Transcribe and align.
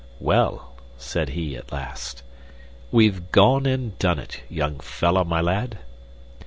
"Well," 0.19 0.73
said 0.97 1.29
he, 1.29 1.55
at 1.55 1.71
last, 1.71 2.23
"we've 2.91 3.31
gone 3.31 3.67
and 3.67 3.99
done 3.99 4.17
it, 4.17 4.39
young 4.49 4.79
fellah 4.79 5.25
my 5.25 5.41
lad." 5.41 5.77